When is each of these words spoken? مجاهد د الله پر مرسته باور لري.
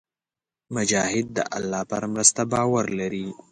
مجاهد 0.75 1.27
د 1.37 1.39
الله 1.57 1.81
پر 1.91 2.03
مرسته 2.13 2.41
باور 2.53 2.85
لري. 2.99 3.27